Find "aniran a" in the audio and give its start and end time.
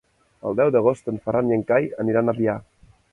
2.05-2.35